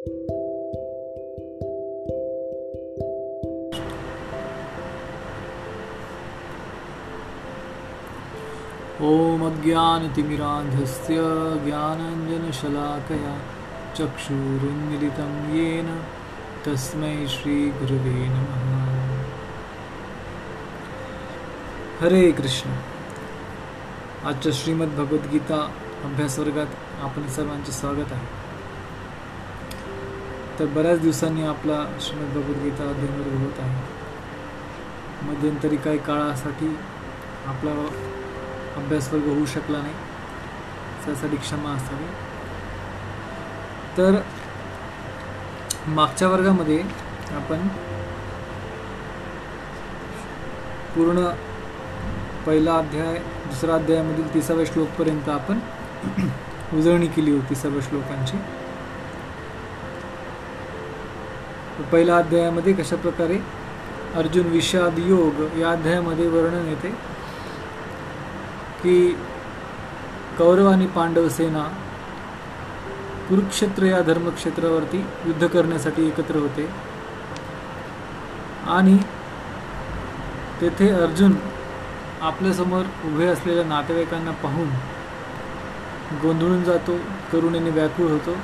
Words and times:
ॐ 0.00 0.06
अज्ञानतिमिरान्धस्य 9.52 11.14
ज्ञानाञ्जनशलाकया 11.64 13.38
चक्षुरुन्मिलितं 13.98 15.54
येन 15.54 16.00
तस्मै 16.66 17.26
श्रीगुरवे 17.28 18.28
नमः। 18.28 19.10
हरे 22.00 22.30
कृष्ण। 22.30 22.70
आजच्या 24.26 24.52
अभ्यास 26.04 26.38
वर्गात 26.38 26.66
आपण 27.00 27.26
सर्वांचे 27.26 27.72
स्वागत 27.72 28.12
आहे. 28.12 28.39
तर 30.60 30.66
बऱ्याच 30.66 31.00
दिवसांनी 31.00 31.42
आपला 31.42 31.84
श्रीमद 32.00 32.32
भगवद्गीता 32.34 32.88
अध्ययन 32.88 33.42
होत 33.42 33.60
आहे. 33.60 33.82
मध्यंतरी 35.22 35.76
काही 35.76 35.98
काळासाठी 35.98 36.76
आपला 37.46 37.70
अभ्यास 38.76 39.12
वर्ग 39.12 39.24
होऊ 39.24 39.46
शकला 39.46 39.78
नाही. 39.78 39.94
त्यासाठी 41.04 41.36
क्षमा 41.36 41.70
असावी. 41.70 42.06
तर 43.98 44.20
मागच्या 45.88 46.28
वर्गामध्ये 46.28 46.82
आपण 47.34 47.68
पूर्ण 50.96 51.26
पहिला 52.46 52.76
अध्याय 52.76 53.18
दुसरा 53.18 53.74
अध्यायामधील 53.74 54.34
तिसाव्या 54.34 54.64
श्लोकपर्यंत 54.64 55.28
आपण 55.28 55.58
उजळणी 56.74 57.06
केली 57.06 57.30
होती 57.30 57.54
सर्व 57.54 57.80
श्लोकांची. 57.80 58.36
पहिल्या 61.92 62.16
अध्यायामध्ये 62.16 62.72
कशा 62.72 62.96
प्रकारे 62.96 63.38
अर्जुन 64.14 64.46
विषाद 64.46 64.98
योग 64.98 65.58
या 65.58 65.70
अध्यायामध्ये 65.70 66.26
वर्णन 66.28 66.68
येते 66.68 66.88
की 68.82 69.16
कौरव 70.38 70.66
आणि 70.66 70.86
पांडव 70.86 71.28
सेना 71.28 71.62
कुरुक्षेत्र 73.28 73.84
या 73.84 74.00
धर्मक्षेत्रावरती 74.00 74.98
युद्ध 75.26 75.46
करण्यासाठी 75.46 76.06
एकत्र 76.06 76.36
होते. 76.36 76.68
आणि 78.68 78.96
तेथे 80.60 80.88
अर्जुन 80.90 81.34
आपल्यासमोर 82.20 82.84
उभे 83.04 83.26
असलेल्या 83.26 83.64
नातेवाईकांना 83.64 84.30
पाहून 84.30 84.68
गोंधळून 86.22 86.64
जातो 86.64 86.98
करुणेने 87.32 87.70
व्याकुळ 87.70 88.06
होतो. 88.06 88.36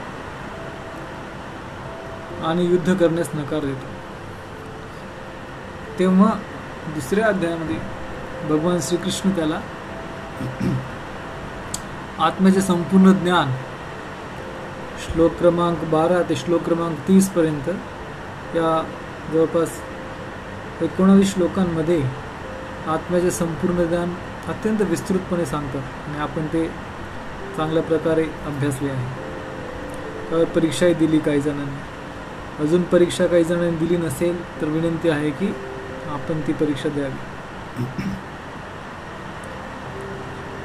आणि 2.46 2.64
युद्ध 2.66 2.94
करण्यास 2.94 3.28
नकार 3.34 3.60
देतो. 3.60 3.86
तेव्हा 5.98 6.30
दुसऱ्या 6.94 7.26
अध्यायामध्ये 7.26 7.76
भगवान 8.48 8.78
श्रीकृष्ण 8.82 9.30
त्याला 9.30 9.60
आत्म्याचे 12.18 12.60
संपूर्ण 12.60 13.12
ज्ञान 13.12 13.50
श्लोक 15.04 15.32
क्रमांक 15.38 15.84
बारा 15.84 16.22
ते 16.28 16.36
श्लोक 16.36 16.62
क्रमांक 16.62 16.98
तीस 17.08 17.28
पर्यंत 17.28 17.68
या 18.56 18.82
जवळपास 19.32 19.80
एकोणावीस 20.82 21.34
श्लोकांमध्ये 21.34 22.00
आत्म्याचे 22.88 23.30
संपूर्ण 23.30 23.84
ज्ञान 23.84 24.14
अत्यंत 24.48 24.82
विस्तृतपणे 24.82 25.46
सांगतात 25.46 26.08
आणि 26.08 26.18
आपण 26.18 26.46
ते 26.46 26.66
चांगल्या 27.56 27.82
प्रकारे 27.82 28.24
अभ्यासले 28.46 28.90
आहे. 28.90 29.06
त्यावर 30.30 30.44
परीक्षाही 30.44 30.94
दिली 30.94 31.18
काही 31.18 31.40
जणांनी. 31.40 31.95
अजून 32.60 32.82
परीक्षा 32.82 33.26
काही 33.26 33.44
जणांनी 33.44 33.76
दिली 33.76 33.96
नसेल 33.96 34.60
तर 34.60 34.66
विनंती 34.66 35.08
आहे 35.08 35.30
की 35.30 35.54
आपण 36.08 36.40
ती 36.46 36.52
परीक्षा 36.52 36.88
द्यावी. 36.88 37.18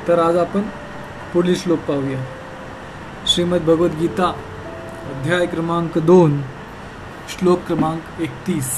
तर 0.07 0.19
आज 0.19 0.38
आपण 0.38 0.62
पुढील 1.34 1.56
श्लोक 1.56 1.80
पाहूया. 1.80 2.19
श्रीमद 3.28 3.59
भगवद्गीता 3.59 4.28
अध्याय 5.09 5.46
क्रमांक 5.46 5.97
दोन 5.97 6.41
श्लोक 7.30 7.59
क्रमांक 7.68 8.22
एकतीस. 8.22 8.72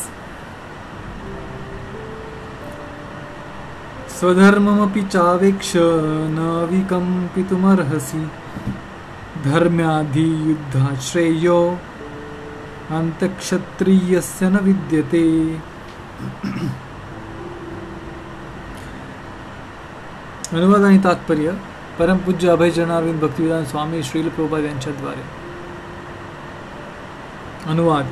स्वधर्ममपि 4.20 5.02
चावेक्ष 5.02 5.72
न 5.76 6.68
विकम्पितुमर्हसि 6.70 8.28
धर्म्याधियुद्धात् 9.46 11.02
श्रेयो 11.02 11.76
अंतक्षत्रियस्य 12.94 14.50
न 14.50 14.58
विद्यते। 14.62 15.24
अनुवाद 20.54 20.84
आणि 20.84 20.98
तात्पर्य 21.04 21.52
परमपूज्य 22.00 22.50
अभय 22.50 22.70
जनार्विंद 22.72 23.20
भक्तिविधान 23.22 23.64
स्वामी 23.66 24.02
श्रील 24.04 24.30
प्रभात 24.30 24.62
यांच्याद्वारे 24.62 25.22
अनुवाद। 27.72 28.06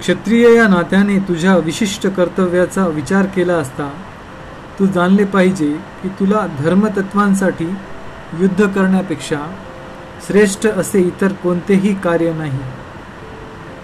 क्षत्रिय 0.00 0.54
या 0.56 0.66
नात्याने 0.68 1.18
तुझ्या 1.28 1.56
विशिष्ट 1.56 2.06
कर्तव्याचा 2.06 2.86
विचार 2.88 3.26
केला 3.26 3.56
असता 3.56 3.88
तू 4.78 4.86
जाणले 4.86 5.24
पाहिजे 5.24 5.72
की 6.02 6.08
तुला 6.20 6.46
धर्मतत्वांसाठी 6.58 7.68
युद्ध 8.40 8.66
करण्यापेक्षा 8.66 9.38
श्रेष्ठ 10.26 10.66
असे 10.66 11.00
इतर 11.00 11.32
कोणतेही 11.42 11.94
कार्य 11.94 12.32
नाही। 12.32 12.58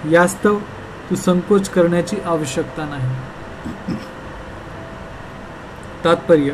यास्तव 0.09 0.59
तू 1.11 1.15
संकोच 1.15 1.69
करण्याची 1.69 2.17
आवश्यकता 2.25 2.85
नाही. 2.85 3.15
तात्पर्य 6.05 6.53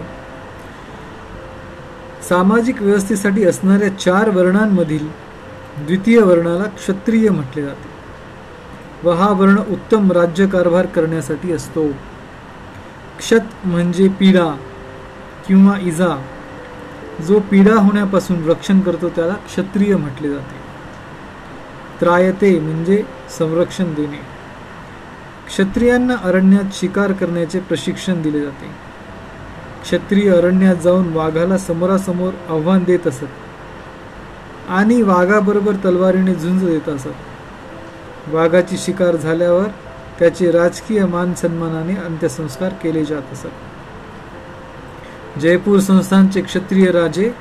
सामाजिक 2.28 2.82
व्यवस्थेसाठी 2.82 3.44
असणाऱ्या 3.44 3.98
चार 3.98 4.30
वर्णांमधील 4.30 5.08
द्वितीय 5.78 6.18
वर्णाला 6.18 6.64
क्षत्रिय 6.64 7.30
म्हटले 7.30 7.62
जाते. 7.62 7.96
व 9.04 9.12
हा 9.12 9.28
वर्ण 9.28 9.58
उत्तम 9.70 10.12
राज्यकारभार 10.12 10.86
करण्यासाठी 10.86 11.52
असतो. 11.52 11.88
क्षत 13.18 13.66
म्हणजे 13.66 14.08
पीडा 14.08 14.56
किंवा 15.46 15.78
इजा. 15.80 16.22
जो 17.22 17.40
पीडा 17.40 17.74
होण्यापासून 17.74 18.50
रक्षण 18.50 18.80
करतो 18.80 19.08
त्याला 19.08 19.34
क्षत्रिय 19.34 19.96
म्हटले 19.96 20.30
जाते. 20.30 20.65
त्रायते 22.00 22.60
म्हणजे 22.60 23.02
संरक्षण 23.38 23.94
देणे. 23.94 24.36
क्षत्रियांना 25.46 26.14
अरण्यात 26.24 26.64
शिकार 26.72 27.12
करण्याचे 27.12 27.60
प्रशिक्षण 27.60 28.22
दिले 28.22 28.40
जाते. 28.40 28.66
क्षत्रिय 29.82 30.30
अरण्यात 30.30 30.76
जाऊन 30.76 31.12
वाघाला 31.12 31.58
समोरासमोर 31.58 32.32
आव्हान 32.48 32.84
देत 32.84 33.06
असत. 33.06 33.24
आणि 34.68 35.02
वाघाबरोबर 35.02 35.72
तलवारीने 35.72 36.34
झुंज 36.34 36.66
देत 36.66 36.88
असत. 36.88 37.08
वाघाची 38.28 38.76
शिकार 38.78 39.16
झाल्यावर 39.16 39.66
त्याचे 40.18 40.50
राजकीय 40.50 41.04
मान 41.04 41.34
सन्मानाने 41.34 41.96
अंत्यसंस्कार 41.96 42.68
केले 42.68 43.04
जात 43.04 43.32
असत. 43.32 43.46
जयपूर 45.38 45.78
संस्थानचे 45.78 46.40
क्षत्रिय 46.40 46.90
राजे 46.90 47.32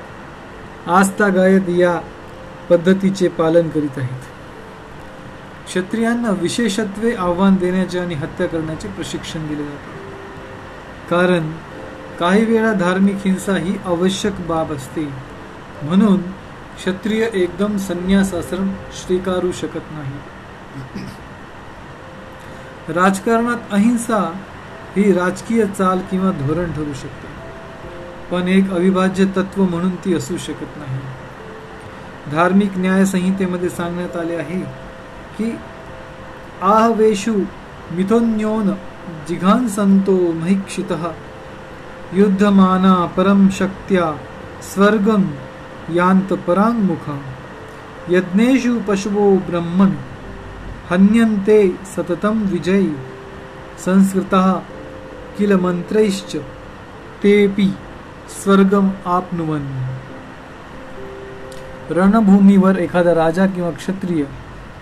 आस्था 0.88 1.28
गायत 1.30 1.70
या 1.70 2.00
पद्धतीचे 2.70 3.28
पालन 3.28 3.70
करीत 3.70 3.98
आहेत. 3.98 4.35
क्षत्रियांना 5.66 6.30
विशेषत्वे 6.30 7.14
आव्हान 7.14 7.56
देण्याचे 7.56 8.00
आणि 8.00 8.16
हत्या 8.16 8.48
करण्याचे 8.48 8.88
प्रशिक्षण 8.88 9.48
दिले 9.48 9.64
जाते. 9.64 9.94
कारण 11.10 11.52
काही 12.20 12.46
वेळा 12.46 12.74
धार्मिक 12.74 13.16
हिंसा 13.26 13.56
ही 13.58 13.76
आवश्यक 13.86 14.34
बाब 14.48 14.74
असते. 14.74 15.02
म्हणून 15.84 16.22
क्षत्रिय 16.76 17.30
एकदम 17.34 17.78
संन्यास 17.78 18.34
आश्रम 18.34 18.70
स्वीकारू 18.94 19.52
शकत 19.52 19.92
नाही. 19.92 21.04
राजकारणात 22.94 23.58
अहिंसा 23.72 24.34
ही 24.96 25.14
राजकीय 25.14 25.66
चाल 25.66 26.00
किंवा 26.12 26.32
धोरण 26.32 26.72
ठरू 26.72 26.94
शकते. 26.94 27.28
पण 28.32 28.48
एक 28.48 28.72
अविभाज्य 28.72 29.26
तत्व 29.26 29.64
म्हणून 29.64 29.96
ती 29.96 30.14
असू 30.14 30.38
शकत 30.38 30.78
नाही. 30.78 31.00
धार्मिक 32.32 32.78
न्यायसंहितेमध्ये 32.78 33.70
सांगण्यात 33.70 34.16
आले 34.18 34.36
आहे 34.36 34.85
की 35.38 35.50
आहवेशु 36.64 37.34
मिथोन्योन 37.92 38.68
जिघांसंतो 39.28 40.18
महिक्षित। 40.34 40.92
युद्धमाना 42.14 42.94
परम 43.18 43.48
शक्त्या 43.50 44.06
स्वर्गम 44.64 45.24
यांत 45.92 46.34
परांगमुखा 46.48 47.18
यज्ञेषु 48.10 48.80
पशवो 48.88 49.26
ब्रह्मण 49.48 49.92
हन्यन्ते 50.90 51.60
सततम 51.96 52.42
विजयी। 52.52 52.96
संस्कृता 53.86 54.42
किल 55.38 55.54
मंत्रैश्च 55.56 56.36
तेपि 57.22 57.68
स्वर्गम 58.34 58.92
आपनुवन। 59.08 59.66
रणभूमीवर 61.92 62.78
एखादा 62.80 63.14
राजा 63.14 63.46
किंवा 63.48 63.72
क्षत्रिय 63.72 64.28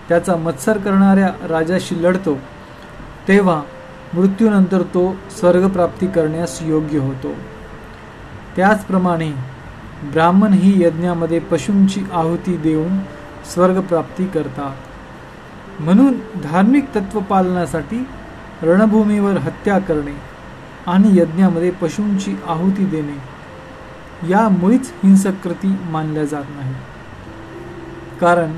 त्याचा 0.08 0.36
मत्सर 0.36 0.78
करणाऱ्या 0.78 1.32
राजाशी 1.48 2.02
लढतो 2.02 2.34
तेव्हा 3.28 3.62
मृत्यूनंतर 4.14 4.82
तो 4.82 5.16
स्वर्गप्राप्ती 5.30 6.06
करण्यास 6.06 6.58
योग्य 6.62 6.98
होतो. 6.98 7.32
त्याचप्रमाणे 8.56 9.30
ब्राह्मण 10.02 10.52
ही 10.52 10.84
यज्ञामध्ये 10.84 11.38
पशूंची 11.38 12.00
आहुती 12.12 12.56
देऊन 12.56 12.98
स्वर्गप्राप्ती 13.54 14.26
करतात. 14.26 14.74
म्हणून 15.80 16.12
धार्मिक 16.42 16.94
तत्वपालनासाठी 16.94 18.06
रणभूमीवर 18.62 19.32
हत्या 19.32 19.78
करणे 19.78 20.16
आणि 20.86 21.08
यज्ञामध्ये 21.20 21.70
पशूंची 21.70 22.38
आहुती 22.46 22.84
देणे 22.84 23.18
या 24.30 24.48
मुळीच 24.48 24.92
हिंसक 25.04 25.32
कृती 25.44 25.76
मानल्या 25.90 26.24
जात 26.24 26.44
नाही. 26.60 26.74
कारण 28.20 28.52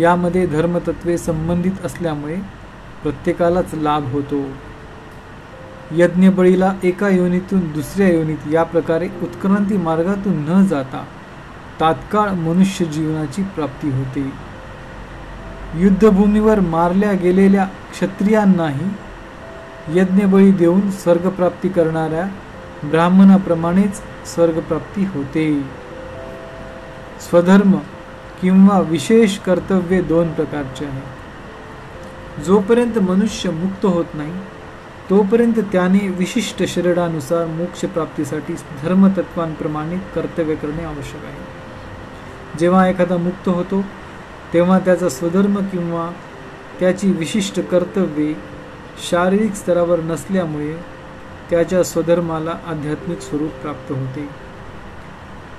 यामध्ये 0.00 0.46
धर्मतत्वे 0.46 1.18
संबंधित 1.18 1.84
असल्यामुळे 1.84 2.36
प्रत्येकालाच 3.02 3.74
लाभ 3.74 4.12
होतो. 4.12 4.44
यज्ञबळीला 5.90 6.74
एका 6.82 7.08
योनीतून 7.08 7.60
दुसऱ्या 7.60 8.08
योनीत 8.08 8.52
या 8.52 8.62
प्रकारे 8.62 9.08
उत्क्रांती 9.22 9.76
मार्गातून 9.76 10.44
न 10.48 10.66
जाता 10.66 11.04
तात्काळ 11.80 12.30
मनुष्य 12.30 12.84
जीवनाची 12.84 13.42
प्राप्ती 13.42 13.90
होते. 13.90 14.32
युद्धभूमीवर 15.74 16.60
मारल्या 16.60 17.12
गेलेल्या 17.12 17.64
क्षत्रियांनाही 17.64 18.88
यज्ञबळी 19.98 20.50
देऊन 20.52 20.90
स्वर्गप्राप्ती 20.90 21.68
करणाऱ्या 21.68 22.24
ब्राह्मणाप्रमाणेच 22.84 23.96
स्वर्गप्राप्ती 24.34 25.04
होते. 25.04 25.62
स्वधर्म 27.20 27.72
किंवा 28.42 28.78
विशेष 28.80 29.38
कर्तव्य 29.38 30.00
दोन 30.02 30.32
प्रकारचे 30.32 30.84
आहे 30.84 32.42
जोपर्यंत 32.44 32.98
मनुष्य 32.98 33.50
मुक्त 33.50 33.84
होत 33.84 34.04
नाही 34.14 34.32
तोपर्यंत 35.10 35.58
त्याने 35.72 36.08
विशिष्ट 36.08 36.62
शरीरानुसार 36.64 37.46
मोक्षप्राप्तीसाठी 37.46 38.54
धर्मतत्वांप्रमाणे 38.82 39.96
कर्तव्य 40.14 40.54
करणे 40.54 40.84
आवश्यक 40.84 41.24
आहे. 41.24 41.44
जेव्हा 42.58 42.88
एखादा 42.88 43.16
मुक्त 43.16 43.48
होतो 43.48 43.82
तेव्हा 44.52 44.78
त्याचा 44.78 45.08
स्वधर्म 45.08 45.56
किंवा 45.56 46.10
त्याची 46.80 47.10
विशिष्ट 47.12 47.60
कर्तव्ये 47.60 48.34
शारीरिक 49.10 49.54
स्तरावर 49.54 50.00
नसल्यामुळे 50.00 50.74
त्याच्या 51.50 51.82
स्वधर्माला 51.84 52.52
आध्यात्मिक 52.66 53.20
स्वरूप 53.20 53.50
प्राप्त 53.50 53.92
होते. 53.92 54.28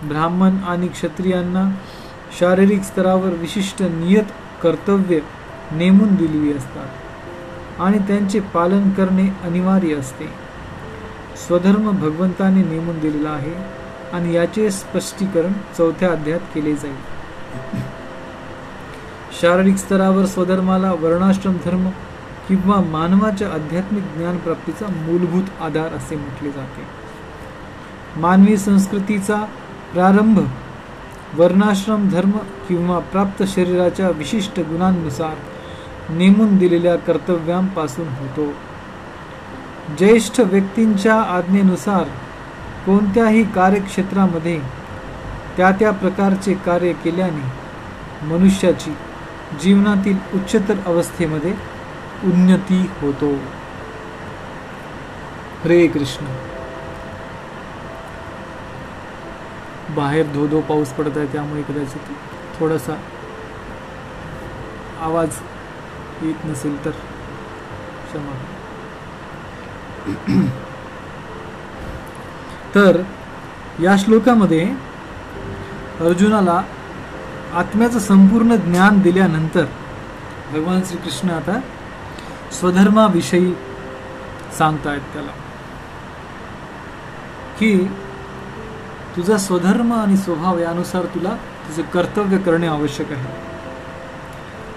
ब्राह्मण 0.04 0.58
आणि 0.68 0.88
क्षत्रियांना 0.88 1.70
शारीरिक 2.40 2.84
स्तरावर 2.84 3.30
विशिष्ट 3.30 3.82
नियत 3.82 4.32
कर्तव्य 4.64 5.20
नेमून 5.72 6.16
दिलेली 6.16 6.54
असतात 6.54 7.82
आणि 7.82 7.98
त्यांचे 7.98 8.40
पालन 8.40 8.90
करणे 8.90 9.28
अनिवार्य 9.44 9.96
असते. 9.96 10.26
स्वधर्म 11.48 11.92
भगवंताने 11.92 12.64
नेमून 12.64 13.00
दिलेला 13.00 13.30
आहे 13.30 13.54
आणि 14.14 14.36
याचे 14.36 14.72
स्पष्टीकरण 14.72 15.54
चौथ्या 15.78 16.12
अध्यायात 16.12 16.40
केले 16.56 16.74
जाईल. 16.76 16.96
शारीरिक 19.42 19.78
स्तरावर 19.78 20.26
स्वधर्माला 20.26 20.92
वर्णाश्रम 20.92 21.54
धर्म 21.66 21.90
किंवा 22.48 22.82
मानवाच्या 22.82 23.48
आध्यात्मिक 23.48 24.04
ज्ञानप्राप्तीचा 24.18 24.86
मूलभूत 24.88 25.62
आधार 25.62 25.94
असे 25.94 26.16
म्हटले 26.16 26.52
जाते. 26.52 26.82
मानवी 28.22 28.58
संस्कृतीचा 28.58 29.46
प्रारंभ 29.94 30.40
वर्णाश्रम 31.38 32.10
धर्म 32.10 32.32
किंवा 32.68 33.00
प्राप्त 33.00 33.44
शरीराच्या 33.44 34.10
विशिष्ट 34.10 34.60
गुणांनुसार 34.60 35.34
नेमून 36.10 36.58
दिलेल्या 36.58 36.96
कर्तव्यांपासून 36.96 38.08
होतो. 38.08 38.52
ज्येष्ठ 39.98 40.40
व्यक्तींच्या 40.40 41.22
आज्ञेनुसार 41.22 42.04
कोणत्याही 42.86 43.44
कार्यक्षेत्रामध्ये 43.44 44.60
त्या 45.58 45.72
त्या 45.72 45.92
प्रकारचे 45.92 46.54
कार्य 46.54 46.94
केल्याने 46.94 47.64
मनुष्याची 48.28 48.96
जीवनातील 49.64 50.18
उच्चतर 50.34 50.76
अवस्थेमध्ये 50.86 51.54
उन्नती 52.24 52.90
होतो. 53.02 53.34
हरे 55.64 55.88
कृष्ण. 55.88 56.26
बाहेर 59.96 60.26
धो 60.26 60.48
धो 60.48 60.62
पाऊस 60.62 60.90
पडत 60.90 61.18
आहे 61.18 61.26
त्यामुळे 61.26 61.62
कदाचित 61.62 62.14
थोडासा 62.60 62.94
आवाज 65.02 65.36
येत 66.22 66.46
नसेल 66.46 66.86
तर. 66.86 66.92
क्षमा. 66.92 68.34
तर 72.76 73.02
या 73.84 73.96
श्लोकामध्ये 74.00 74.70
अर्जुनाला 76.00 76.64
आत्म्याचं 77.54 78.00
संपूर्ण 78.00 78.56
ज्ञान 78.56 79.00
दिल्यानंतर 79.00 79.66
भगवान 80.52 80.82
श्रीकृष्ण 80.86 81.30
आता 81.30 81.60
स्वधर्माविषयी 82.52 83.54
सांगतायत 84.58 85.02
त्याला. 85.14 85.32
की 87.60 87.88
तुझा 89.18 89.38
स्वधर्म 89.38 89.94
आणि 89.94 90.18
स्वभाव 90.18 90.60
यानुसार 90.60 91.06
तुला 91.06 91.30
तुझं 91.36 91.82
कर्तव्य 91.82 92.38
करणे 92.38 92.68
आवश्यक 92.68 93.12
आहे. 93.12 93.26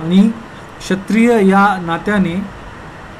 आणि 0.00 0.30
क्षत्रिय 0.78 1.48
या 1.48 1.78
नात्याने 1.80 2.34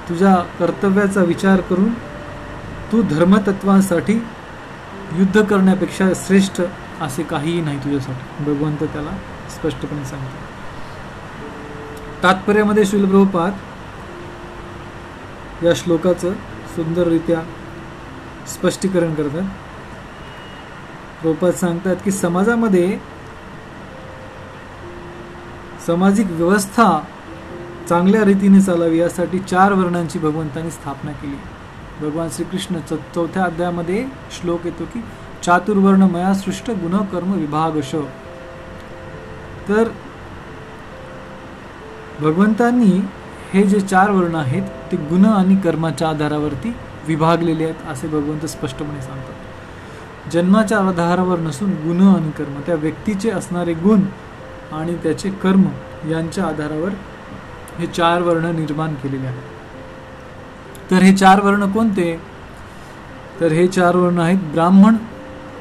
तुझ्या 0.09 0.35
कर्तव्याचा 0.35 1.23
विचार 1.23 1.61
करून 1.61 1.95
तू 2.93 3.03
धर्मतत्वांसाठी 3.03 4.15
युद्ध 5.13 5.45
करण्यापेक्षा 5.45 6.09
श्रेष्ठ 6.15 6.61
असे 7.01 7.23
काहीही 7.23 7.61
नाही 7.61 7.79
तुझ्यासाठी. 7.79 8.45
भगवंत 8.45 8.77
त्याला 8.77 9.11
स्पष्टपणे 9.51 10.05
सांगतो. 10.05 10.57
तात्पर्यामध्ये 12.23 12.85
शिलप्रभुपाद 12.85 13.53
या 15.65 15.73
श्लोकाचं 15.77 16.33
सुंदररित्या 16.77 17.41
स्पष्टीकरण 18.47 19.15
करतात. 19.15 19.43
प्रभुपाद 21.23 21.53
सांगतात 21.55 21.97
की 22.05 22.11
समाजामध्ये 22.11 22.99
सामाजिक 25.87 26.27
व्यवस्था 26.31 26.89
चांगल्या 27.89 28.25
रीतीने 28.25 28.61
चालावी 28.61 28.99
यासाठी 28.99 29.39
चार 29.39 29.73
वर्णांची 29.73 30.19
भगवंतांनी 30.19 30.70
स्थापना 30.70 31.13
केली. 31.13 31.37
भगवान 32.01 32.29
श्रीकृष्ण 32.32 32.81
चौथ्या 33.15 33.44
अध्यायामध्ये 33.44 34.05
श्लोक 34.32 34.67
येतो 34.67 34.85
की 34.85 35.03
चातुर्वर्ण 35.44 36.03
मया 36.13 36.32
सृष्ट 36.35 36.70
गुण 36.82 36.96
कर्म 37.13 37.32
विभागश. 37.32 37.94
तर 39.69 39.89
भगवंतांनी 42.20 43.01
हे 43.53 43.63
जे 43.63 43.81
चार 43.81 44.11
वर्ण 44.11 44.35
आहेत 44.35 44.69
ते 44.93 44.96
गुण 45.11 45.25
आणि 45.25 45.56
कर्माच्या 45.65 46.08
आधारावरती 46.08 46.75
विभागलेले 47.06 47.65
आहेत 47.65 47.89
असे 47.89 48.08
भगवंत 48.08 48.46
स्पष्टपणे 48.46 49.03
सांगतात. 49.03 49.35
जन्माच्या 50.33 50.79
आधारावर 50.79 51.39
नसून 51.39 51.71
गुण 51.71 52.17
आणि 52.17 52.31
कर्म 52.31 52.61
त्या 52.67 52.75
व्यक्तीचे 52.75 53.31
असणारे 53.31 53.75
गुण 53.75 54.01
आणि 54.73 54.97
त्याचे 54.97 55.31
कर्म 55.31 55.63
यांच्या 56.11 56.45
आधारावर 56.45 56.91
हे 57.79 57.87
चार 57.87 58.23
वर्ण 58.23 58.45
निर्माण 58.45 58.95
केलेले 58.95 59.27
आहेत. 59.27 59.43
तर 60.91 60.97
हे 60.97 61.17
चार 61.17 61.41
वर्ण 61.41 61.73
कोणते? 61.73 62.21
तर 63.41 63.53
हे 63.53 63.67
चार 63.67 63.97
वर्ण 63.97 64.19
आहेत 64.19 64.39
ब्राह्मण 64.39 64.97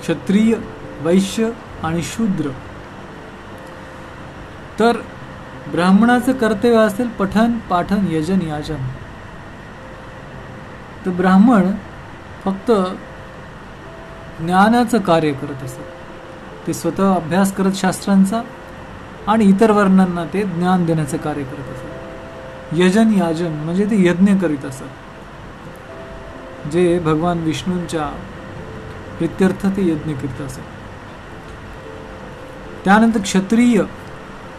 क्षत्रिय 0.01 0.55
वैश्य 1.01 1.49
आणि 1.83 2.01
शूद्र. 2.03 2.49
तर 4.79 4.97
ब्राह्मणाचं 5.71 6.31
कर्तव्य 6.31 6.77
असेल 6.77 7.07
पठन 7.07 7.57
पाठन 7.57 8.05
यजन 8.09 8.41
याजन. 8.41 8.87
तर 11.05 11.11
ब्राह्मण 11.11 11.71
फक्त 12.43 12.71
ज्ञानाचं 14.39 14.99
कार्य 14.99 15.31
करत 15.31 15.63
असत. 15.63 15.79
ते 16.67 16.73
स्वतः 16.73 17.13
अभ्यास 17.15 17.53
करत 17.53 17.71
शास्त्रांचा 17.75 18.41
आणि 19.27 19.45
इतर 19.45 19.71
वर्णांना 19.71 20.25
ते 20.25 20.43
ज्ञान 20.43 20.85
देण्याचं 20.85 21.17
कार्य 21.17 21.43
करत 21.43 21.69
असत. 21.73 22.73
यजन 22.73 23.13
याजन 23.13 23.51
म्हणजे 23.51 23.85
ते 23.85 24.05
यज्ञ 24.05 24.33
करीत 24.33 24.65
असत. 24.65 24.83
जे 26.71 26.99
भगवान 26.99 27.43
विष्णूंच्या 27.43 28.05
प्रित्यर्थ 29.17 29.65
ते 29.67 29.81
यज्ञ 29.81 30.13
करीत 30.13 30.41
असत. 30.41 30.59
त्यानंतर 32.85 33.21
क्षत्रिय 33.21 33.81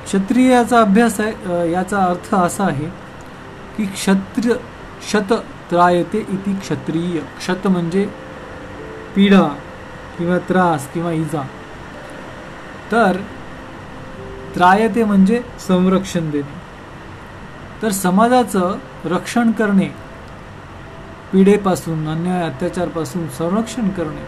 क्षत्रिय 0.05 0.51
याचा 0.53 0.81
अभ्यास 0.81 1.21
आहे 1.21 1.71
याचा 1.73 2.05
अर्थ 2.05 2.35
असा 2.35 2.65
आहे 2.65 2.87
की 3.77 3.85
क्षत्रिय 3.85 4.55
शत 5.11 5.33
त्रायते 5.71 6.19
इति 6.19 6.55
क्षत्रिय. 6.55 7.21
क्षत 7.39 7.67
म्हणजे 7.67 8.07
पीडा 9.15 9.43
किंवा 10.19 10.39
त्रास 10.39 10.93
किंवा 10.93 11.13
इजा. 11.13 11.47
तर 12.93 13.17
त्रायते 14.55 15.05
म्हणजे 15.05 15.43
संरक्षण 15.69 16.31
देणे. 16.31 16.67
तर 17.83 17.91
समाजाचं 17.91 18.79
रक्षण 19.05 19.53
करणे 19.53 19.87
पिढेपासून 21.33 22.09
अन्याय 22.09 22.43
अत्याचारपासून 22.43 23.29
संरक्षण 23.29 23.89
करणे 23.89 24.27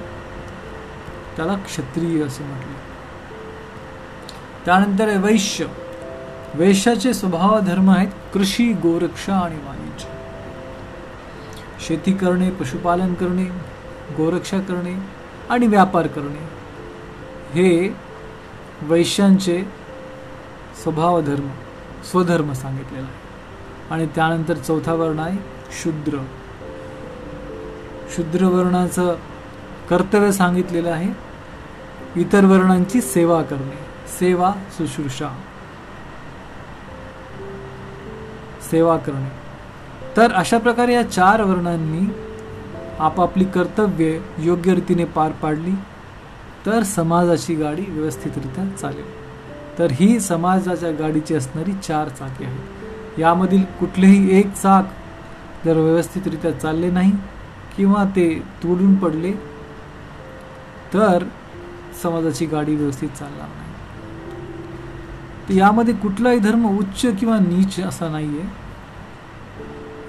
त्याला 1.36 1.54
क्षत्रिय 1.54 2.22
असे 2.22 2.44
म्हटले. 2.44 2.74
त्यानंतर 4.64 5.16
वैश्य. 5.16 5.66
वैश्याचे 6.54 7.14
स्वभाव 7.14 7.60
धर्म 7.60 7.90
आहेत 7.90 8.08
कृषी 8.34 8.72
गोरक्षा 8.72 9.34
आणि 9.34 9.56
वाणिज्य. 9.56 10.08
शेती 11.80 12.12
करणे 12.12 12.50
पशुपालन 12.50 13.14
करणे 13.14 13.44
गोरक्षा 14.16 14.58
करणे 14.58 15.17
आणि 15.50 15.66
व्यापार 15.66 16.06
करणे. 16.06 16.58
हे 17.52 17.96
वैश्यांचे 18.82 19.64
स्वभावधर्म 20.82 21.48
स्वधर्म 22.10 22.52
सांगितलेला 22.52 23.06
आहे. 23.06 23.28
आणि 23.90 24.06
त्यानंतर 24.06 24.54
चौथा 24.54 24.94
वर्ण 24.94 25.18
आहे 25.18 25.38
शूद्र. 25.82 26.18
शूद्र 28.16 28.44
वर्णाचं 28.44 29.16
कर्तव्य 29.90 30.32
सांगितलेलं 30.32 30.90
आहे. 30.90 31.12
इतर 32.20 32.44
वर्णांची 32.44 33.00
सेवा 33.00 33.42
करणे. 33.42 33.78
सेवा 34.18 34.52
शुश्रूषा. 34.78 35.28
सेवा 38.70 38.96
करणे. 38.96 39.28
तर 40.16 40.32
अशा 40.32 40.58
प्रकारे 40.58 40.94
या 40.94 41.10
चार 41.10 41.42
वर्णांनी 41.42 42.27
आपापली 43.00 43.44
कर्तव्ये 43.44 44.22
योग्य 44.38 44.74
रीतीने 44.74 45.04
पार 45.04 45.32
पाडली 45.32 45.72
तर 46.66 46.82
समाजाची 46.82 47.54
गाडी 47.54 47.84
व्यवस्थितरित्या 47.88 48.76
चालेल. 48.76 49.04
तर 49.78 49.86
ही 49.90 50.20
समाजाच्या 50.20 50.90
गाडीची 50.90 51.34
असणारी 51.34 51.72
चार 51.72 52.08
चाके 52.08 52.44
आहेत. 52.44 53.20
यामधील 53.20 53.62
कुठलेही 53.80 54.38
एक 54.38 54.52
चाक 54.52 54.88
जर 55.64 55.76
व्यवस्थितरित्या 55.76 56.52
चालले 56.52 56.90
नाही 56.90 57.12
किंवा 57.76 58.04
ते 58.16 58.42
तोडून 58.62 58.94
पडले 58.94 59.32
तर 60.94 61.24
समाजाची 62.02 62.46
गाडी 62.46 62.74
व्यवस्थित 62.74 63.08
चालणार 63.08 63.38
नाही. 63.38 65.58
यामध्ये 65.58 65.94
कुठलाही 65.94 66.38
धर्म 66.38 66.78
उच्च 66.78 67.06
किंवा 67.20 67.38
नीच 67.38 67.80
असा 67.80 68.08
नाही 68.08 68.38
आहे 68.38 68.67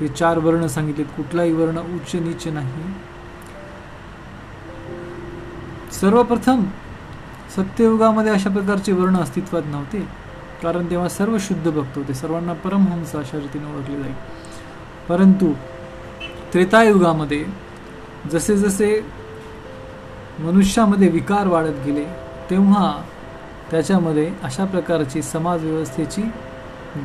हे 0.01 0.08
चार 0.08 0.38
वर्ण 0.38 0.68
सांगितलेत. 0.68 1.06
कुठलाही 1.18 1.51
वर्ण 1.53 1.79
उच्च 1.96 2.15
नीच 2.15 2.48
नाही. 2.48 2.84
सर्वप्रथम 5.91 6.63
सत्ययुगामध्ये 7.56 8.32
अशा 8.32 8.50
प्रकारचे 8.50 8.91
वर्ण 8.91 9.18
अस्तित्वात 9.18 9.63
नव्हते. 9.65 10.00
कारण 10.63 10.89
तेव्हा 10.89 11.08
सर्व 11.10 11.38
शुद्ध 11.39 11.70
भक्त 11.70 11.98
होते. 11.98 12.13
सर्वांना 12.13 12.53
परमहंस 12.63 13.15
अशा 13.15 13.38
रीतीने 13.38 13.75
ओळखले 13.75 13.98
जाईल 13.98 14.13
परंतु 15.10 15.51
त्रेतायुगामध्ये 16.53 17.46
जसे 18.32 18.56
जसे 18.58 18.89
मनुष्यामध्ये 20.39 21.08
विकार 21.10 21.48
वाढत 21.48 21.86
गेले 21.86 22.03
तेव्हा 22.50 22.91
त्याच्यामध्ये 23.72 24.29
अशा 24.44 24.65
प्रकारची 24.65 25.22
समाज 25.22 25.63
व्यवस्थेची 25.63 26.22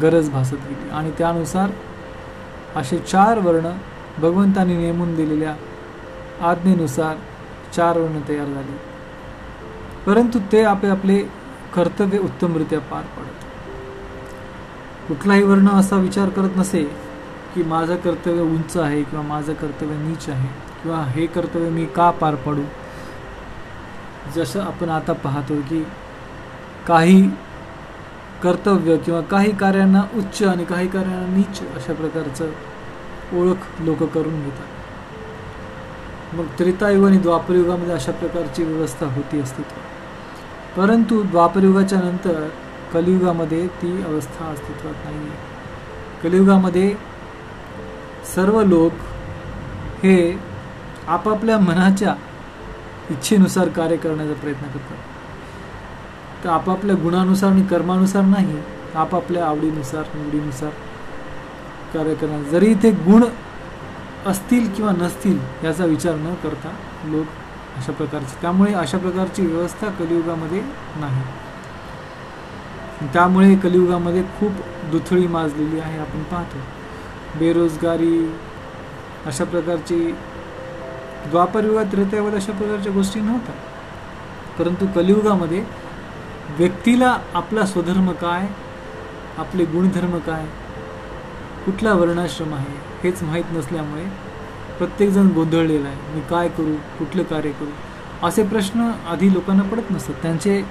गरज 0.02 0.30
भासत 0.30 0.54
गेली. 0.68 0.90
आणि 0.90 1.10
त्यानुसार 1.18 1.70
असे 2.76 2.98
चार 2.98 3.38
वर्ण 3.38 3.70
भगवंतांनी 4.18 4.76
नेमून 4.76 5.16
दिलेल्या 5.16 5.54
आज्ञेनुसार 6.50 7.16
चार 7.76 7.98
वर्ण 7.98 8.20
तयार 8.28 8.46
झाले. 8.46 8.76
परंतु 10.06 10.38
ते 10.52 10.62
आपले 10.62 10.90
आपले 10.90 11.18
कर्तव्य 11.74 12.18
उत्तमरित्या 12.18 12.80
पार 12.80 13.02
पडत. 13.02 13.44
कुठलाही 15.08 15.42
वर्ण 15.42 15.68
असा 15.68 15.96
विचार 15.96 16.28
करत 16.28 16.56
नसे 16.56 16.84
की 17.54 17.62
माझं 17.62 17.96
कर्तव्य 17.96 18.40
उंच 18.40 18.76
आहे 18.76 19.02
किंवा 19.02 19.24
माझं 19.24 19.52
कर्तव्य 19.52 19.96
नीच 19.96 20.28
आहे 20.28 20.48
किंवा 20.82 20.98
हे 20.98 21.26
कर्तव्य 21.26 21.68
मी 21.70 21.86
का 21.86 22.10
पार 22.10 22.34
पाडू? 22.34 22.62
जसं 24.34 24.60
आपण 24.60 24.88
आता 24.88 25.12
पाहतो 25.12 25.60
की 25.60 25.86
काही 26.86 27.30
कर्तव्य 28.44 28.96
किंवा 28.96 29.20
काही 29.20 29.50
कार्यांना 29.56 30.02
उच्च 30.16 30.42
आणि 30.42 30.64
काही 30.64 30.88
कार्यांना 30.88 31.26
नीच 31.36 31.60
अशा 31.76 31.92
प्रकारचं 31.92 32.50
ओळख 33.38 33.80
लोक 33.80 34.02
करून 34.02 34.42
घेतात. 34.42 34.66
मग 36.34 36.46
त्रेतायुग 36.58 37.06
आणि 37.06 37.18
द्वापरयुगामध्ये 37.18 37.94
अशा 37.94 38.12
प्रकारची 38.12 38.64
व्यवस्था 38.64 39.06
होती 39.06 39.40
अस्तित्वात. 39.40 40.78
परंतु 40.78 41.22
द्वापरयुगाच्या 41.22 41.98
नंतर 41.98 42.48
कलियुगामध्ये 42.92 43.66
ती 43.82 44.02
अवस्था 44.02 44.44
अस्तित्वात 44.44 44.94
नाही 45.04 45.18
आहे 45.18 46.22
कलियुगामध्ये 46.22 46.94
सर्व 48.34 48.62
लोक 48.62 48.92
हे 50.02 50.38
आपापल्या 51.08 51.58
मनाच्या 51.58 52.14
इच्छेनुसार 53.10 53.68
कार्य 53.68 53.96
करण्याचा 53.96 54.32
प्रयत्न 54.32 54.66
करतात. 54.66 55.13
तर 56.44 56.48
आपापल्या 56.48 56.96
गुणानुसार 56.96 57.50
आणि 57.50 57.62
कर्मानुसार 57.62 58.22
नाही 58.22 58.58
आपापल्या 58.94 59.46
आवडीनुसार 59.46 60.04
निवडीनुसार 60.14 60.70
कार्य 61.94 62.14
करणार. 62.14 62.42
जरी 62.42 62.70
इथे 62.70 62.90
गुण 62.90 63.24
असतील 64.26 64.70
किंवा 64.74 64.92
नसतील 64.92 65.38
याचा 65.64 65.84
विचार 65.84 66.14
न 66.14 66.34
करता 66.34 66.68
लोक 67.04 67.26
अशा 67.76 67.92
प्रकारचे. 67.92 68.40
त्यामुळे 68.40 68.74
अशा 68.74 68.98
प्रकारची 68.98 69.46
व्यवस्था 69.46 69.88
कलियुगामध्ये 69.88 70.60
नाही. 70.96 71.22
त्यामुळे 73.12 73.54
कलियुगामध्ये 73.56 74.22
खूप 74.22 74.52
दुथळी 74.90 75.26
माजलेली 75.26 75.80
आहे 75.80 75.98
आपण 75.98 76.22
पाहतो. 76.22 76.58
बेरोजगारी 77.38 78.34
अशा 79.26 79.44
प्रकारची 79.44 79.96
द्वापरयुगात 81.30 81.84
त्रेतायुगात 81.92 82.34
अशा 82.34 82.52
प्रकारच्या 82.52 82.92
गोष्टी 82.92 83.20
नव्हत्या. 83.20 83.54
परंतु 84.58 84.86
कलियुगामध्ये 84.94 85.83
व्यक्तीला 86.50 87.18
आपला 87.34 87.66
स्वधर्म 87.66 88.12
काय? 88.12 88.48
आपले 89.38 89.64
गुणधर्म 89.64 90.18
काय? 90.18 90.46
कुठला 91.66 91.92
वर्णाश्रम 91.92 92.54
आहे? 92.54 92.76
हेच 93.04 93.22
माहीत 93.22 93.44
नसल्यामुळे 93.52 94.04
प्रत्येकजण 94.78 95.28
गोंधळलेला 95.28 95.88
आहे. 95.88 96.14
मी 96.14 96.20
काय 96.20 96.48
करू? 96.48 96.74
कुठलं 96.98 97.22
कार्य 97.22 97.50
करू? 97.50 97.70
असे 98.26 98.42
प्रश्न 98.42 98.90
आधी 99.08 99.32
लोकांना 99.32 99.62
पडत 99.62 99.90
नसतात. 99.90 100.14
त्यांचे 100.22 100.62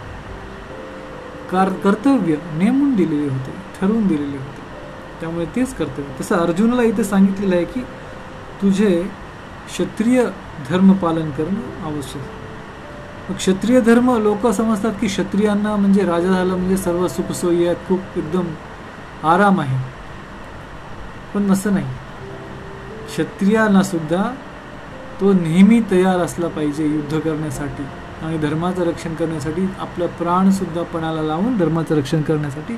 कार 1.52 1.70
कर्तव्य 1.70 2.36
नेमून 2.54 2.96
दिलेले 2.96 3.30
होते 3.30 3.52
ठरवून 3.52 4.08
दिलेले 4.08 4.38
होते. 4.38 4.62
त्यामुळे 5.22 5.46
तेच 5.46 5.76
कर्तव्य. 5.76 6.22
तसं 6.22 6.36
अर्जुनाला 6.36 6.84
इथे 6.84 7.04
सांगितलेलं 7.04 7.56
आहे 7.56 7.66
की 7.66 7.82
तुझे 8.62 9.10
क्षत्रिय 9.68 10.26
धर्म 10.70 10.94
पालन 10.94 11.32
करणं 11.32 11.86
आवश्यक 11.86 12.22
क्षत्रिय 13.30 13.82
धर्म 13.82 14.18
लोक 14.18 14.48
समजतात 14.48 14.92
की 15.02 15.08
क्षत्रियांना 15.08 15.76
म्हणजे 15.76 16.02
राजा 16.02 16.28
झालं 16.28 16.56
म्हणजे 16.56 16.78
सर्व 16.78 17.08
सुखसोयी 17.08 17.66
आहेत 17.66 17.78
खूप 17.88 18.00
एकदम 18.18 18.46
आराम 19.28 19.62
आहे. 19.62 19.78
पण 21.34 21.52
असं 21.52 21.74
नाही. 21.74 21.86
क्षत्रियांना 23.08 23.84
सुद्धा 23.84 24.24
तो 25.22 25.34
नेहमी 25.34 25.82
तयार 25.92 26.20
असला 26.20 26.48
पाहिजे 26.48 26.86
युद्ध 26.86 27.20
करण्यासाठी 27.20 27.84
आणि 28.26 28.38
धर्माचं 28.38 28.84
रक्षण 28.84 29.16
करण्यासाठी 29.16 29.70
आपलं 29.80 30.08
प्राणसुद्धा 30.08 30.84
पणाला 30.84 31.22
लावून 31.22 31.58
धर्माचं 31.58 31.96
रक्षण 31.96 32.22
करण्यासाठी 32.22 32.74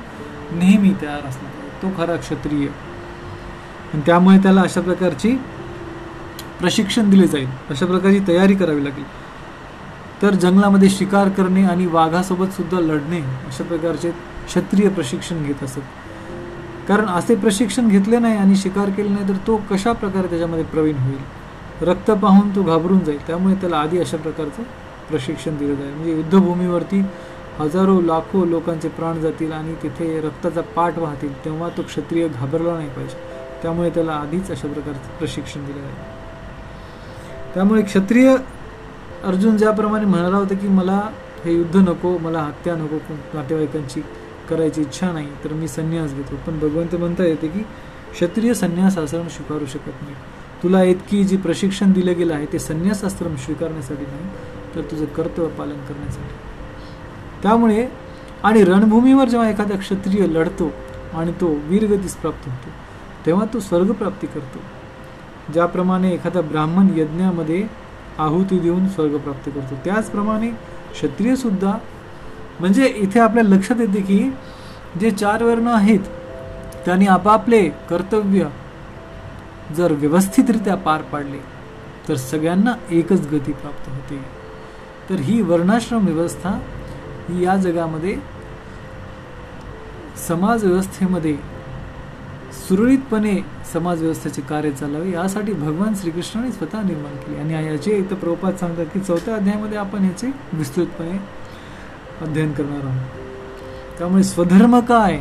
नेहमी 0.52 0.94
तयार 1.02 1.26
असला 1.26 1.48
पाहिजे. 1.48 1.82
तो 1.82 2.02
खरा 2.02 2.16
क्षत्रिय. 2.16 2.66
आणि 3.94 4.02
त्यामुळे 4.06 4.38
त्याला 4.38 4.60
अशा 4.60 4.80
प्रकारची 4.80 5.36
प्रशिक्षण 6.60 7.10
दिले 7.10 7.26
जाईल. 7.26 7.48
अशा 7.70 7.86
प्रकारची 7.86 8.20
तयारी 8.28 8.54
करावी 8.54 8.84
लागेल. 8.84 9.25
तर 10.22 10.34
जंगलामध्ये 10.34 10.88
शिकार 10.88 11.28
करणे 11.28 11.62
आणि 11.62 11.86
वाघासोबत 11.86 12.52
सुद्धा 12.52 12.80
लढणे 12.80 13.20
अशा 13.46 13.64
प्रकारचे 13.64 14.10
क्षत्रिय 14.46 14.88
प्रशिक्षण 14.88 15.42
घेत 15.44 15.62
असत. 15.62 15.80
कारण 16.88 17.06
असे 17.06 17.34
प्रशिक्षण 17.34 17.88
घेतले 17.88 18.18
नाही 18.18 18.36
आणि 18.36 18.56
शिकार 18.56 18.90
केले 18.90 19.08
नाही 19.08 19.28
तर 19.28 19.36
तो 19.46 19.60
कशा 19.70 19.92
प्रकारे 19.92 20.28
त्याच्यामध्ये 20.28 20.64
प्रवीण 20.64 20.96
होईल? 20.96 21.18
रक्त 21.82 22.10
पाहून 22.10 22.54
तो 22.56 22.62
घाबरून 22.62 22.98
जाईल. 22.98 23.26
त्यामुळे 23.26 23.54
त्याला 23.54 23.76
आधी 23.76 23.98
अशा 23.98 24.16
प्रकारचं 24.16 24.62
प्रशिक्षण 25.08 25.56
दिलं 25.56 25.74
जाईल. 25.74 25.94
म्हणजे 25.94 26.12
युद्धभूमीवरती 26.12 27.04
हजारो 27.58 28.00
लाखो 28.00 28.44
लोकांचे 28.44 28.88
प्राण 28.88 29.20
जातील 29.20 29.52
आणि 29.52 29.74
तिथे 29.82 30.20
रक्ताचा 30.20 30.60
पाठ 30.60 30.98
वाहतील 30.98 31.44
तेव्हा 31.44 31.68
तो 31.68 31.82
क्षत्रिय 31.82 32.28
घाबरला 32.28 32.74
नाही 32.74 32.88
पाहिजे. 32.88 33.16
त्यामुळे 33.62 33.90
त्याला 33.90 34.12
आधीच 34.12 34.50
अशा 34.50 34.68
प्रकारचं 34.68 35.18
प्रशिक्षण 35.18 35.64
दिलं 35.64 35.80
जाईल. 35.80 35.94
त्यामुळे 37.54 37.82
क्षत्रिय 37.82 38.36
अर्जुन 39.24 39.56
ज्याप्रमाणे 39.56 40.04
म्हणाला 40.04 40.36
होता 40.36 40.54
की 40.54 40.68
मला 40.68 41.00
हे 41.44 41.52
युद्ध 41.54 41.76
नको 41.76 42.16
मला 42.18 42.40
हत्या 42.40 42.74
नको 42.76 43.14
नातेवाईकांची 43.34 44.00
करायची 44.50 44.80
इच्छा 44.80 45.10
नाही 45.12 45.28
तर 45.44 45.52
मी 45.52 45.68
संन्यास 45.68 46.14
घेतो. 46.14 46.36
पण 46.46 46.58
भगवंत 46.58 46.94
म्हणता 46.94 47.24
येते 47.24 47.48
की 47.48 47.62
क्षत्रिय 48.12 48.54
संन्यास 48.54 48.98
आश्रम 48.98 49.28
स्वीकारू 49.28 49.66
शकत 49.66 50.02
नाही. 50.02 50.14
तुला 50.62 50.82
इतकी 50.82 51.22
जी 51.24 51.36
प्रशिक्षण 51.36 51.92
दिलं 51.92 52.16
गेलं 52.18 52.34
आहे 52.34 52.46
ते 52.52 52.58
संन्यास 52.58 53.04
आश्रम 53.04 53.34
स्वीकारण्यासाठी 53.36 54.04
नाही 54.04 54.74
तर 54.74 54.90
तुझं 54.90 55.04
कर्तव्य 55.04 55.48
पालन 55.48 55.80
करण्यासाठी. 55.88 56.34
त्यामुळे 57.42 57.86
आणि 58.42 58.64
रणभूमीवर 58.64 59.28
जेव्हा 59.28 59.48
एखादा 59.50 59.76
क्षत्रिय 59.76 60.26
लढतो 60.26 60.70
आणि 61.14 61.32
तो 61.40 61.46
वीरगतीस 61.68 62.14
प्राप्त 62.16 62.48
होतो 62.48 62.70
तेव्हा 63.26 63.44
तो 63.54 63.60
स्वर्गप्राप्ती 63.60 64.26
करतो. 64.26 64.58
ज्याप्रमाणे 65.52 66.12
एखादा 66.12 66.40
ब्राह्मण 66.40 66.88
यज्ञामध्ये 66.96 67.66
आहुती 68.18 68.58
देऊन 68.58 68.88
स्वर्ग 68.88 69.16
प्राप्त 69.16 69.48
करतो. 69.48 69.74
त्याचप्रमाणे 69.84 70.50
क्षत्रियसुद्धा 70.92 71.72
म्हणजे 72.60 72.86
इथे 72.86 73.20
आपल्या 73.20 73.44
लक्षात 73.44 73.80
येते 73.80 74.00
की 74.00 74.18
जे 75.00 75.10
चार 75.10 75.42
वर्ण 75.42 75.66
आहेत 75.68 76.06
त्यांनी 76.84 77.06
आपापले 77.06 77.62
कर्तव्य 77.90 78.48
जर 79.76 79.92
व्यवस्थितरित्या 79.92 80.74
पार 80.76 81.02
पाडले 81.02 81.38
तर 82.08 82.16
सगळ्यांना 82.16 82.74
एकच 82.90 83.26
गती 83.26 83.52
प्राप्त 83.52 83.88
होते. 83.88 84.20
तर 85.10 85.20
ही 85.20 85.40
वर्णाश्रम 85.42 86.06
व्यवस्था 86.06 86.50
ही 87.28 87.44
या 87.44 87.56
जगामध्ये 87.56 88.16
समाज 90.28 90.64
व्यवस्थेमध्ये 90.64 91.36
सुरळीतपणे 92.56 93.44
समाजव्यवस्थेचे 93.72 94.42
कार्य 94.42 94.70
चालावे 94.70 95.10
यासाठी 95.10 95.52
भगवान 95.52 95.94
श्रीकृष्णाने 95.94 96.52
स्वतः 96.52 96.82
निर्माण 96.82 97.16
केली. 97.16 97.38
आणि 97.38 97.66
याचे 97.66 97.96
इथं 97.96 98.14
प्रभुपात 98.14 98.52
सांगतात 98.52 98.86
की 98.86 99.00
चौथ्या 99.00 99.34
अध्यायामध्ये 99.34 99.78
आपण 99.78 100.04
याचे 100.04 100.30
विस्तृतपणे 100.52 101.20
अध्ययन 102.20 102.52
करणार 102.52 102.84
आहोत. 102.84 103.98
त्यामुळे 103.98 104.24
स्वधर्म 104.24 104.80
काय 104.80 105.20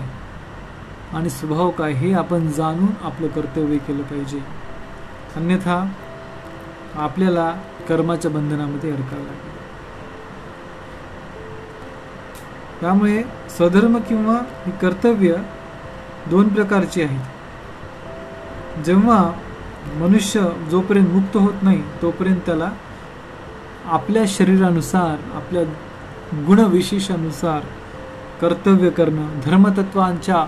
आणि 1.13 1.29
स्वभाव 1.29 1.71
काय 1.71 1.91
हे 1.91 2.13
आपण 2.13 2.47
जाणून 2.51 2.87
आपलं 3.01 3.27
कर्तव्य 3.27 3.77
केलं 3.77 4.03
पाहिजे. 4.03 4.39
अन्यथा 5.35 5.91
आपल्याला 6.95 7.51
कर्माच्या 7.89 8.31
बंधनामध्ये 8.31 8.91
अडकावं 8.91 9.23
लागेल. 9.23 9.53
त्यामुळे 12.81 13.23
स्वधर्म 13.49 13.97
किंवा 13.97 14.37
कर्तव्य 14.81 15.35
दोन 16.29 16.47
प्रकारची 16.47 17.01
आहेत. 17.01 18.83
जेव्हा 18.85 19.31
मनुष्य 19.99 20.41
जोपर्यंत 20.71 21.09
मुक्त 21.09 21.37
होत 21.37 21.63
नाही 21.63 21.81
तोपर्यंत 22.01 22.39
त्याला 22.45 22.71
आपल्या 23.85 24.23
शरीरानुसार 24.27 25.35
आपल्या 25.35 25.63
गुणविशेषानुसार 26.47 27.61
कर्तव्य 28.41 28.89
करणं 28.89 29.39
धर्मतत्वांच्या 29.45 30.45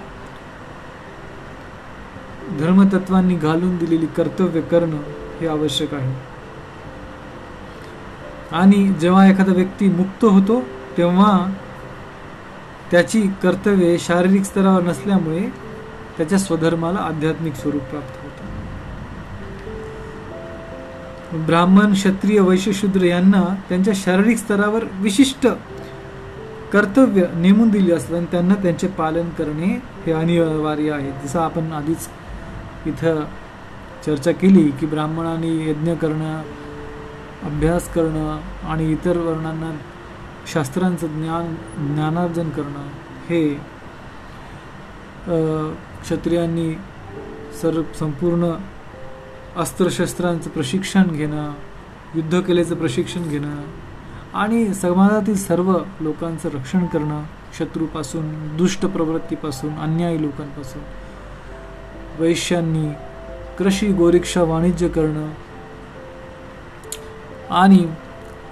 धर्मतत्वांनी 2.60 3.36
घालून 3.36 3.77
दिलेली 3.77 4.05
कर्तव्य 4.05 4.62
करणं 4.62 4.98
हे 5.41 5.48
आवश्यक 5.48 5.93
आहे. 5.93 6.13
आणि 8.51 8.88
जेव्हा 8.88 9.27
एखादा 9.27 9.53
व्यक्ती 9.53 9.89
मुक्त 9.89 10.25
होतो 10.25 10.60
तेव्हा 10.98 11.53
त्याची 12.91 13.22
कर्तव्ये 13.43 13.98
शारीरिक 14.00 14.43
स्तरावर 14.43 14.84
नसल्यामुळे 14.84 15.66
त्याच्या 16.17 16.39
स्वधर्माला 16.39 17.00
आध्यात्मिक 17.00 17.55
स्वरूप 17.55 17.81
प्राप्त 17.81 18.17
होतं. 18.24 18.45
ब्राह्मण 21.45 21.93
क्षत्रिय 21.93 22.39
वैश्यशूद्र 22.39 23.01
यांना 23.01 23.43
त्यांच्या 23.69 23.93
शारीरिक 23.97 24.38
स्तरावर 24.38 24.83
विशिष्ट 25.01 25.47
कर्तव्य 26.74 27.25
नेमून 27.36 27.69
दिली 27.69 27.91
असतात 27.91 28.15
आणि 28.15 28.25
त्यांना 28.31 28.55
त्यांचे 28.55 28.88
पालन 28.88 29.29
करणे 29.29 29.67
हे 30.05 30.12
अनिवार्य 30.12 30.91
आहे. 30.91 31.12
जसं 31.24 31.39
आपण 31.39 31.71
आधीच 31.71 32.07
इथं 32.86 33.24
चर्चा 34.05 34.31
केली 34.31 34.69
की 34.79 34.86
ब्राह्मणांनी 34.86 35.69
यज्ञ 35.69 35.93
करणं 35.93 36.41
अभ्यास 37.43 37.89
करणं 37.93 38.39
आणि 38.69 38.91
इतर 38.91 39.17
वर्णांना 39.17 39.71
शास्त्रांचं 40.53 41.07
ज्ञान 41.07 41.55
ज्ञानार्जन 41.93 42.50
करणं 42.50 42.88
हे 43.29 43.41
क्षत्रियांनी 46.01 46.74
सर्व 47.62 47.82
संपूर्ण 48.00 48.51
अस्त्रशस्त्रांचं 49.58 50.50
प्रशिक्षण 50.50 51.03
घेणं 51.03 51.51
युद्धकलेचं 52.16 52.75
प्रशिक्षण 52.75 53.29
घेणं 53.29 53.62
आणि 54.33 54.74
समाजातील 54.74 55.36
सर्व 55.36 55.77
लोकांचं 56.01 56.50
रक्षण 56.50 56.86
करणं 56.86 57.24
शत्रूपासून 57.60 58.57
दुष्ट 58.57 58.86
प्रवृत्तीपासून 58.86 59.77
अन्यायी 59.77 60.22
लोकांपासून. 60.22 60.81
वैश्यांनी 62.20 62.88
कृषी 63.57 63.88
गोरिक्षा 63.88 64.44
वाणिज्य 64.44 64.88
करणं 64.88 65.29
आणि 67.53 67.86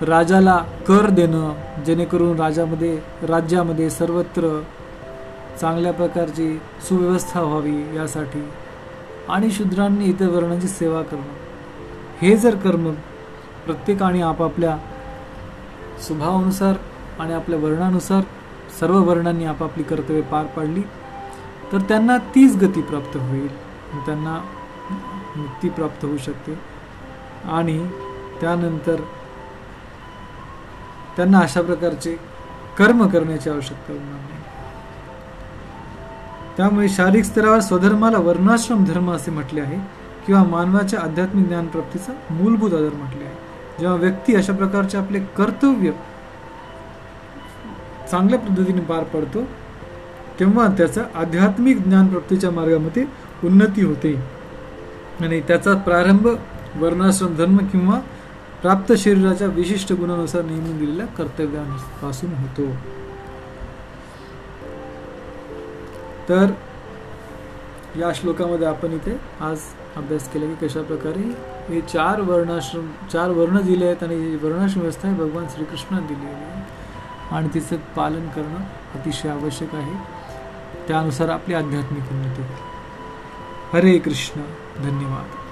राजाला 0.02 0.58
कर 0.88 1.10
देणं 1.10 1.84
जेणेकरून 1.86 2.40
राजामध्ये 2.40 3.00
राज्यामध्ये 3.24 3.90
सर्वत्र 3.90 4.62
चांगल्या 5.62 5.94
प्रकारची 5.94 6.58
सुव्यवस्था 6.90 7.42
व्हावी 7.42 7.96
यासाठी 7.96 8.48
आणि 9.30 9.52
शूद्रांनी 9.52 10.06
इतर 10.06 10.28
वर्णांची 10.28 10.68
सेवा 10.68 11.02
करणं. 11.02 11.34
हे 12.22 12.36
जर 12.38 12.56
कर्म 12.56 12.92
प्रत्येकाने 13.66 14.22
आपापल्या 14.22 14.78
स्वभावानुसार 16.02 16.76
आणि 17.20 17.34
आपल्या 17.34 17.60
वर्णानुसार 17.60 18.22
सर्व 18.80 18.98
वर्णांनी 19.04 19.46
आपापली 19.46 19.84
कर्तव्य 19.84 20.22
पार 20.22 20.46
पाडली 20.46 20.82
तर 21.72 21.80
त्यांना 21.80 22.18
तीच 22.36 22.56
गती 22.56 22.82
प्राप्त 22.82 23.18
होईल 23.18 23.56
त्यांना 24.06 24.40
मुक्ती 25.36 25.70
प्राप्त 25.70 26.06
होऊ 26.06 26.18
शकते. 26.18 26.60
आणि 27.50 27.78
त्यानंतर 28.42 29.02
त्यांना 31.16 31.40
अशा 31.40 31.62
प्रकारचे 31.62 32.16
कर्म 32.78 33.08
करण्याची 33.08 33.50
आवश्यकता 33.50 33.94
होणार 33.94 34.20
नाही. 34.20 34.44
त्यामुळे 36.58 36.90
शारीरिक 36.90 37.24
स्तरावर 37.26 37.60
स्वधर्माला 37.60 38.18
वर्णाश्रम 38.18 38.84
धर्म 38.84 39.12
असे 39.12 39.32
म्हटले 39.32 39.62
आहे 39.62 39.78
किंवा 40.26 40.44
मानवाच्या 40.44 41.00
आध्यात्मिक 41.00 41.48
ज्ञानप्राप्तीचा 41.48 42.14
मूलभूत 42.30 42.74
आधार 42.74 42.94
म्हटले 42.94 43.24
आहे. 43.24 43.34
जेव्हा 43.80 43.96
व्यक्ती 43.98 44.36
अशा 44.36 44.54
प्रकारचे 44.54 44.98
आपले 44.98 45.20
कर्तव्य 45.38 45.92
चांगल्या 48.12 48.40
पद्धतीने 48.40 48.82
पार 48.82 49.04
पडतो 49.04 49.44
तेव्हा 50.40 50.68
त्याचा 50.68 51.02
आध्यात्मिक 51.16 51.84
ज्ञानप्राप्तीच्या 51.84 52.52
मार्गामध्ये 52.52 53.06
उन्नती 53.44 53.84
होते. 53.84 54.16
आणि 55.22 55.42
त्याचा 55.42 55.74
प्रारंभ 55.76 56.28
वर्णाश्रम 56.76 57.36
धर्म 57.36 57.58
किंवा 57.58 58.00
प्राप्त 58.62 58.94
शरीराच्या 58.94 59.48
विशिष्ट 59.48 59.94
गुणानुसार 59.94 60.44
नेमून 60.46 60.78
दिलेल्या 60.78 61.06
कर्तव्यापासून 61.06 62.30
होतो. 62.34 62.72
तर 66.30 66.46
या 67.98 68.12
श्लोकामध्ये 68.16 68.68
आपण 68.68 68.92
इथे 68.92 69.20
आज 69.42 69.60
अभ्यास 69.96 70.34
केला 70.34 70.54
की 70.54 70.68
कशा 70.68 70.82
प्रकारे 70.82 71.20
हे 71.74 71.82
चार 71.82 72.22
वर्णाश्रम 72.22 72.92
चार 73.14 73.30
वर्ण 73.30 73.62
दिले 73.62 73.86
आहेत 73.86 74.04
आणि 74.04 74.36
वर्णाश्रम 74.36 74.82
व्यवस्था 74.82 75.10
ही 75.10 75.16
भगवान 75.16 75.46
श्रीकृष्णाने 75.56 76.08
दिलेली 76.08 76.26
आहे. 76.26 76.62
आणि 77.36 77.50
तिचं 77.54 77.76
पालन 77.76 78.30
करणं 78.30 78.60
अतिशय 79.00 79.30
आवश्यक 79.30 79.76
आहे. 79.76 79.94
त्यानुसार 80.88 81.30
आपली 81.30 81.54
आध्यात्मिक 81.54 82.04
उन्नती. 82.12 82.42
हरे 83.74 83.98
कृष्ण 83.98 84.42
धन्यवाद. 84.84 85.45